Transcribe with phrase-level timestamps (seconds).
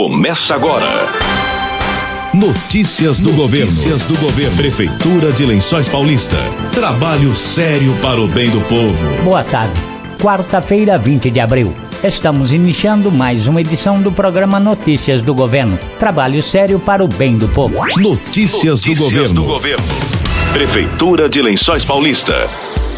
[0.00, 0.88] começa agora.
[2.32, 3.66] Notícias do governo.
[3.66, 4.56] Notícias do governo.
[4.56, 6.38] Prefeitura de Lençóis Paulista.
[6.72, 9.22] Trabalho sério para o bem do povo.
[9.22, 9.78] Boa tarde.
[10.18, 11.74] Quarta-feira, 20 de abril.
[12.02, 15.78] Estamos iniciando mais uma edição do programa Notícias do Governo.
[15.98, 17.74] Trabalho sério para o bem do povo.
[17.98, 19.34] Notícias, Notícias do, governo.
[19.34, 19.84] do governo.
[20.54, 22.48] Prefeitura de Lençóis Paulista.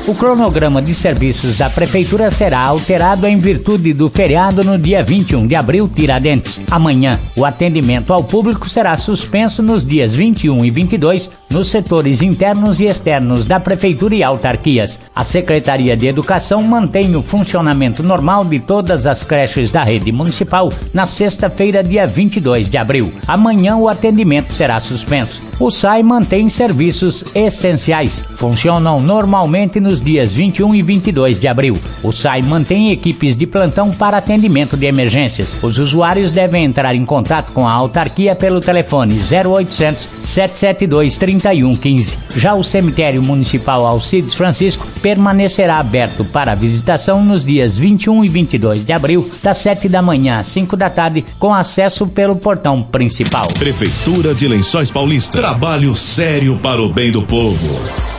[0.04, 5.46] O cronograma de serviços da Prefeitura será alterado em virtude do feriado no dia 21
[5.46, 6.60] de abril, Tiradentes.
[6.68, 12.80] Amanhã, o atendimento ao público será suspenso nos dias 21 e 22 nos setores internos
[12.80, 14.98] e externos da Prefeitura e autarquias.
[15.14, 20.72] A Secretaria de Educação mantém o funcionamento normal de todas as creches da rede municipal
[20.92, 23.12] na sexta-feira, dia 22 de abril.
[23.28, 25.42] Amanhã, o atendimento será suspenso.
[25.60, 28.24] O SAI mantém serviços essenciais.
[28.36, 31.76] Funcionam normalmente nos dias 21 e 22 de abril.
[32.02, 35.56] O SAI mantém equipes de plantão para atendimento de emergências.
[35.62, 42.18] Os usuários devem entrar em contato com a autarquia pelo telefone 0800 772 3115.
[42.36, 48.84] Já o cemitério municipal Alcides Francisco permanecerá aberto para visitação nos dias 21 e 22
[48.84, 53.48] de abril, das 7 da manhã às 5 da tarde, com acesso pelo portão principal.
[53.58, 55.38] Prefeitura de Lençóis Paulista.
[55.38, 58.11] Trabalho sério para o bem do povo.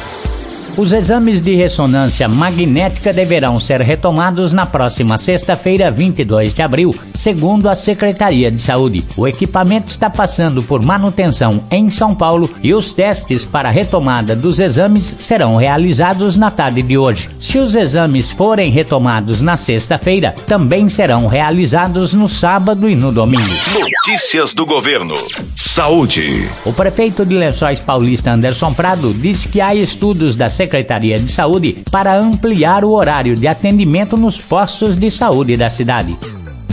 [0.76, 7.70] Os exames de ressonância magnética deverão ser retomados na próxima sexta-feira, 22 de abril, segundo
[7.70, 9.06] a Secretaria de Saúde.
[9.16, 14.36] O equipamento está passando por manutenção em São Paulo e os testes para a retomada
[14.36, 17.30] dos exames serão realizados na tarde de hoje.
[17.38, 23.44] Se os exames forem retomados na sexta-feira, também serão realizados no sábado e no domingo.
[23.80, 25.16] Notícias do governo.
[25.56, 26.50] Saúde.
[26.66, 31.28] O prefeito de Lençóis Paulista, Anderson Prado, disse que há estudos da Secretaria Secretaria de
[31.28, 36.18] Saúde para ampliar o horário de atendimento nos postos de saúde da cidade.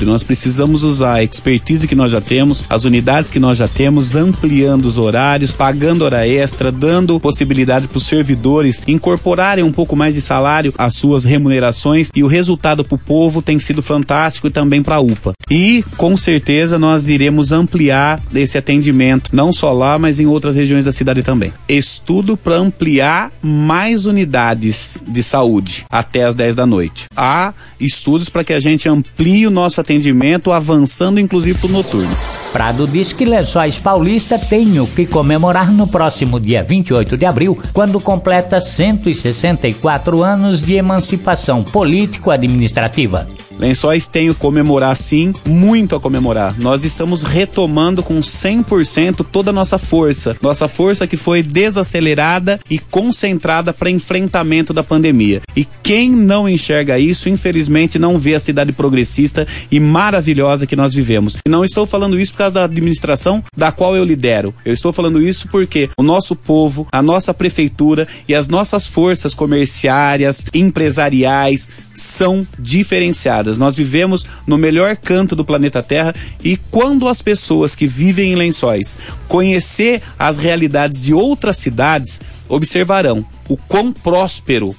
[0.04, 4.14] Nós precisamos usar a expertise que nós já temos, as unidades que nós já temos,
[4.14, 10.14] ampliando os horários, pagando hora extra, dando possibilidade para os servidores incorporarem um pouco mais
[10.14, 14.50] de salário às suas remunerações e o resultado para o povo tem sido fantástico e
[14.50, 15.32] também para a UPA.
[15.50, 20.84] E com certeza nós iremos ampliar esse atendimento, não só lá, mas em outras regiões
[20.84, 21.52] da cidade também.
[21.68, 27.06] Estudo para ampliar mais unidades de saúde até as 10 da noite.
[27.16, 31.72] Há estudos para que a gente amplie o nosso atendimento atendimento, avançando inclusive para o
[31.72, 32.16] noturno.
[32.52, 37.60] Prado diz que Lençóis Paulista tem o que comemorar no próximo dia 28 de abril,
[37.72, 43.26] quando completa 164 anos de emancipação político-administrativa.
[43.60, 46.58] Lençóis tem o comemorar sim, muito a comemorar.
[46.58, 50.34] Nós estamos retomando com 100% toda a nossa força.
[50.40, 55.42] Nossa força que foi desacelerada e concentrada para enfrentamento da pandemia.
[55.54, 60.94] E quem não enxerga isso, infelizmente, não vê a cidade progressista e maravilhosa que nós
[60.94, 61.36] vivemos.
[61.44, 64.54] E não estou falando isso por causa da administração da qual eu lidero.
[64.64, 69.34] Eu estou falando isso porque o nosso povo, a nossa prefeitura e as nossas forças
[69.34, 73.49] comerciárias, empresariais são diferenciadas.
[73.58, 78.36] Nós vivemos no melhor canto do planeta Terra e quando as pessoas que vivem em
[78.36, 84.74] lençóis conhecer as realidades de outras cidades, observarão o quão próspero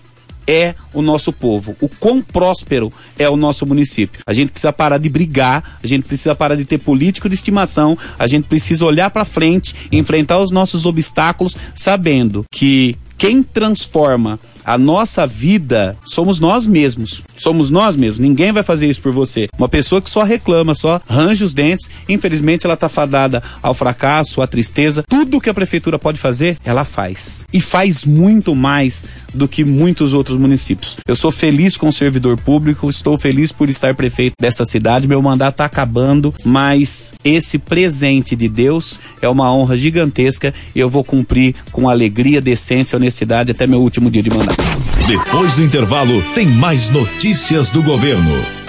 [0.47, 4.21] é o nosso povo, o quão próspero é o nosso município.
[4.25, 7.97] A gente precisa parar de brigar, a gente precisa parar de ter político de estimação,
[8.17, 14.77] a gente precisa olhar para frente, enfrentar os nossos obstáculos, sabendo que quem transforma a
[14.77, 17.21] nossa vida somos nós mesmos.
[17.37, 18.19] Somos nós mesmos.
[18.19, 19.47] Ninguém vai fazer isso por você.
[19.57, 24.41] Uma pessoa que só reclama, só range os dentes, infelizmente ela está fadada ao fracasso,
[24.41, 25.03] à tristeza.
[25.07, 27.45] Tudo que a prefeitura pode fazer, ela faz.
[27.53, 30.97] E faz muito mais do que muitos outros municípios.
[31.07, 35.07] Eu sou feliz com o servidor público, estou feliz por estar prefeito dessa cidade.
[35.07, 40.89] Meu mandato está acabando, mas esse presente de Deus é uma honra gigantesca e eu
[40.89, 43.10] vou cumprir com alegria, decência, honestidade
[43.51, 44.61] até meu último dia de mandato.
[45.07, 48.60] Depois do intervalo, tem mais notícias do governo.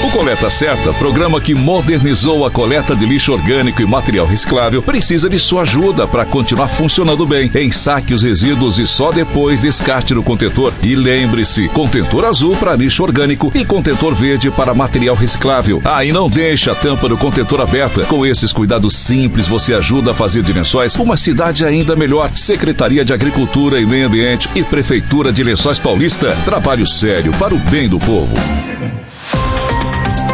[0.00, 5.28] O Coleta Certa, programa que modernizou a coleta de lixo orgânico e material reciclável, precisa
[5.28, 7.50] de sua ajuda para continuar funcionando bem.
[7.52, 10.72] Ensaque os resíduos e só depois descarte no contentor.
[10.84, 15.82] E lembre-se, contentor azul para lixo orgânico e contentor verde para material reciclável.
[15.84, 18.04] Ah, e não deixe a tampa do contentor aberta.
[18.04, 22.30] Com esses cuidados simples, você ajuda a fazer de Lençóis uma cidade ainda melhor.
[22.36, 26.36] Secretaria de Agricultura e Meio Ambiente e Prefeitura de Lençóis Paulista.
[26.44, 28.36] Trabalho sério para o bem do povo.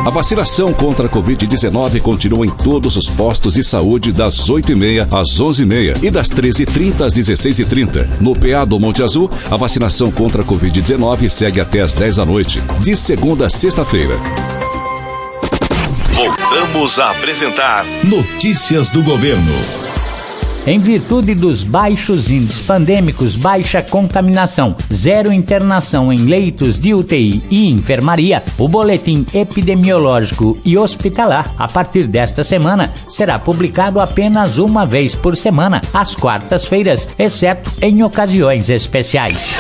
[0.05, 5.41] A vacinação contra a Covid-19 continua em todos os postos de saúde das 8h30 às
[5.41, 8.21] 11h30 e das 13h30 às 16h30.
[8.21, 12.25] No PA do Monte Azul, a vacinação contra a Covid-19 segue até às 10 da
[12.27, 14.19] noite, de segunda a sexta-feira.
[16.15, 19.53] Voltamos Voltamos a apresentar Notícias do Governo.
[20.67, 27.71] Em virtude dos baixos índices pandêmicos, baixa contaminação, zero internação em leitos de UTI e
[27.71, 35.15] enfermaria, o boletim epidemiológico e hospitalar, a partir desta semana, será publicado apenas uma vez
[35.15, 39.57] por semana, às quartas-feiras, exceto em ocasiões especiais.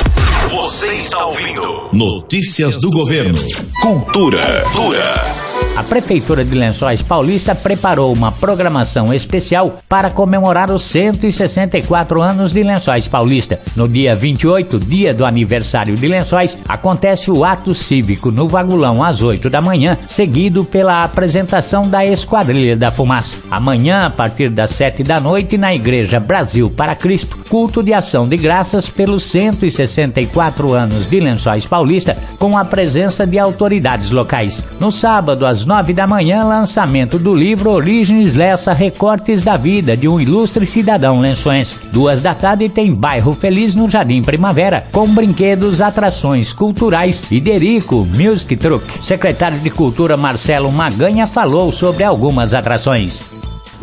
[0.49, 3.39] Você está ouvindo Notícias do Governo.
[3.83, 4.63] Cultura.
[4.73, 5.54] Cultura.
[5.77, 12.63] A Prefeitura de Lençóis Paulista preparou uma programação especial para comemorar os 164 anos de
[12.63, 13.61] Lençóis Paulista.
[13.75, 19.21] No dia 28, dia do aniversário de Lençóis, acontece o ato cívico no Vagulão às
[19.21, 23.39] 8 da manhã, seguido pela apresentação da Esquadrilha da Fumaça.
[23.51, 28.29] Amanhã, a partir das 7 da noite, na Igreja Brasil para Cristo, culto de ação
[28.29, 34.65] de graças pelos 164 anos de Lençóis Paulista, com a presença de autoridades locais.
[34.79, 40.09] No sábado, às nove da manhã, lançamento do livro Origens Lessa Recortes da Vida de
[40.09, 41.79] um Ilustre Cidadão Lençoense.
[41.93, 48.09] Duas da tarde tem Bairro Feliz no Jardim Primavera, com brinquedos, atrações culturais e Derico
[48.17, 49.05] Music Truck.
[49.05, 53.34] Secretário de Cultura Marcelo Maganha falou sobre algumas atrações.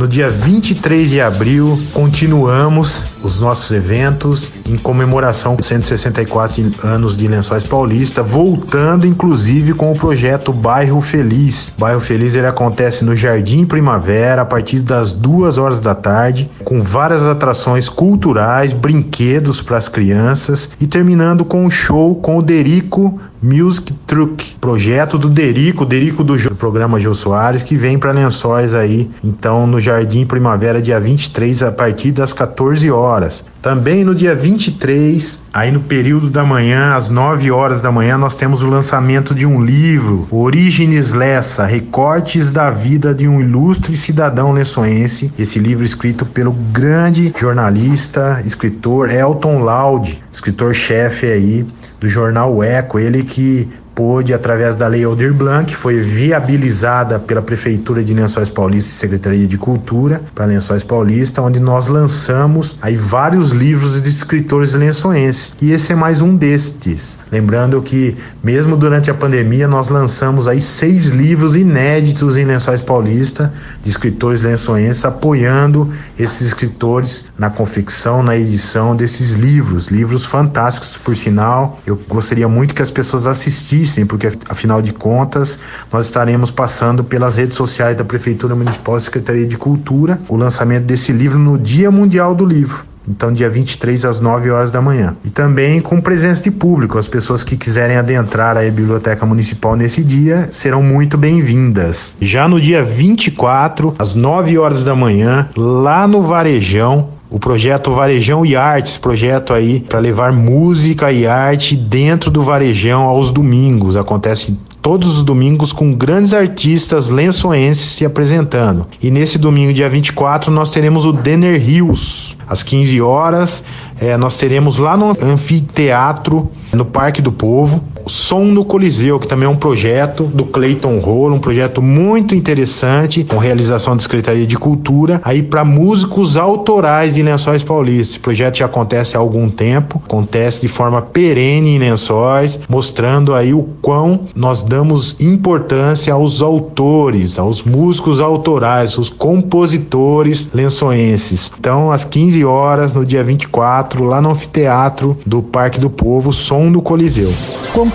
[0.01, 7.27] No dia 23 de abril, continuamos os nossos eventos em comemoração dos 164 anos de
[7.27, 11.71] Lençóis Paulista, voltando inclusive com o projeto Bairro Feliz.
[11.77, 16.81] Bairro Feliz ele acontece no Jardim Primavera a partir das duas horas da tarde, com
[16.81, 23.21] várias atrações culturais, brinquedos para as crianças e terminando com um show com o Derico
[23.41, 28.75] Music Truck, projeto do Derico, Derico do, do programa Jô Soares, que vem para Lençóis
[28.75, 33.43] aí, então no Jardim Primavera, dia 23, a partir das 14 horas.
[33.61, 38.33] Também no dia 23, aí no período da manhã, às 9 horas da manhã, nós
[38.33, 44.51] temos o lançamento de um livro, Origens Lessa, Recortes da Vida de um Ilustre Cidadão
[44.51, 45.31] Lençoense.
[45.37, 51.67] Esse livro escrito pelo grande jornalista, escritor Elton Laude, escritor-chefe aí
[51.99, 57.41] do jornal Eco, ele que pôde, através da Lei Aldir Blanc, que foi viabilizada pela
[57.41, 62.95] Prefeitura de Lençóis Paulista e Secretaria de Cultura para Lençóis Paulista, onde nós lançamos aí
[62.95, 65.53] vários livros de escritores lençoenses.
[65.61, 67.17] E esse é mais um destes.
[67.31, 73.53] Lembrando que, mesmo durante a pandemia, nós lançamos aí seis livros inéditos em Lençóis Paulista,
[73.83, 79.87] de escritores lençoenses, apoiando esses escritores na confecção, na edição desses livros.
[79.87, 81.79] Livros fantásticos, por sinal.
[81.85, 85.59] Eu gostaria muito que as pessoas assistissem assistem, porque afinal de contas
[85.91, 90.85] nós estaremos passando pelas redes sociais da Prefeitura Municipal e Secretaria de Cultura o lançamento
[90.85, 92.85] desse livro no Dia Mundial do Livro.
[93.07, 95.15] Então, dia 23 às 9 horas da manhã.
[95.25, 96.99] E também com presença de público.
[96.99, 102.13] As pessoas que quiserem adentrar a Biblioteca Municipal nesse dia serão muito bem-vindas.
[102.21, 108.45] Já no dia 24, às 9 horas da manhã, lá no Varejão, o projeto Varejão
[108.45, 113.95] e Artes, projeto aí para levar música e arte dentro do Varejão aos domingos.
[113.95, 118.85] Acontece todos os domingos com grandes artistas lençoenses se apresentando.
[119.01, 123.63] E nesse domingo, dia 24, nós teremos o Denner Hills, às 15 horas.
[123.97, 129.45] É, nós teremos lá no anfiteatro, no Parque do Povo, Som no Coliseu, que também
[129.45, 134.57] é um projeto do Clayton Rolo, um projeto muito interessante, com realização da Secretaria de
[134.57, 138.11] Cultura, aí para músicos autorais de Lençóis Paulistas.
[138.11, 143.53] Esse projeto já acontece há algum tempo, acontece de forma perene em Lençóis, mostrando aí
[143.53, 151.51] o quão nós damos importância aos autores, aos músicos autorais, os compositores lençoenses.
[151.59, 156.71] Então, às 15 horas, no dia 24, lá no anfiteatro do Parque do Povo, Som
[156.71, 157.31] do Coliseu.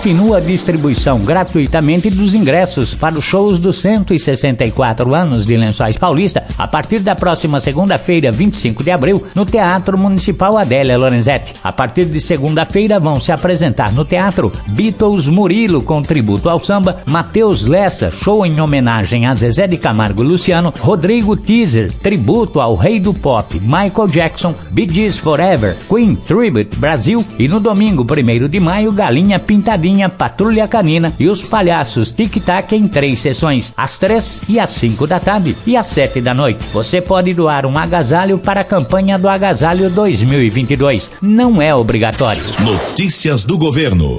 [0.07, 6.45] Continua a distribuição gratuitamente dos ingressos para os shows dos 164 anos de Lençóis Paulista
[6.57, 11.55] a partir da próxima segunda-feira, 25 de abril, no Teatro Municipal Adélia Lorenzetti.
[11.61, 17.03] A partir de segunda-feira vão se apresentar no teatro Beatles Murilo com tributo ao samba,
[17.05, 22.75] Matheus Lessa, show em homenagem a Zezé de Camargo e Luciano, Rodrigo Teaser, tributo ao
[22.77, 28.47] rei do pop, Michael Jackson, Bee Gees Forever, Queen Tribute Brasil e no domingo 1
[28.47, 33.97] de maio, Galinha Pintadinha, Patrulha Canina e os Palhaços Tic Tac em três sessões, às
[33.97, 36.59] três e às cinco da tarde e às sete da noite.
[36.73, 41.11] Você pode doar um agasalho para a campanha do Agasalho 2022.
[41.21, 42.43] Não é obrigatório.
[42.59, 44.17] Notícias do Governo.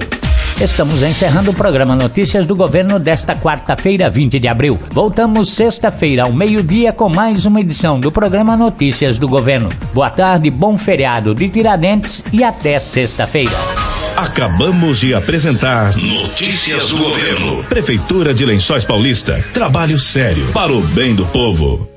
[0.61, 4.77] Estamos encerrando o programa Notícias do Governo desta quarta-feira, 20 de abril.
[4.91, 9.69] Voltamos sexta-feira, ao meio-dia, com mais uma edição do programa Notícias do Governo.
[9.93, 13.98] Boa tarde, bom feriado de Tiradentes e até sexta-feira.
[14.19, 17.63] Acabamos de apresentar Notícias do Governo.
[17.63, 19.41] Prefeitura de Lençóis Paulista.
[19.53, 21.88] Trabalho sério para o bem do povo.